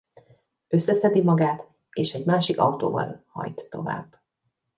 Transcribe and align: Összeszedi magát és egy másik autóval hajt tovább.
Összeszedi 0.67 1.21
magát 1.21 1.67
és 1.91 2.13
egy 2.13 2.25
másik 2.25 2.59
autóval 2.59 3.23
hajt 3.27 3.67
tovább. 3.69 4.17